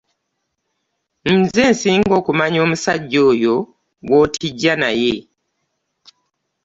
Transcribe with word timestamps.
Nze 1.37 1.63
nsinga 1.73 2.13
okumanya 2.19 2.59
omusajja 2.65 3.19
oyo 3.31 3.55
gw'otijja 4.05 4.73
naye. 4.81 5.13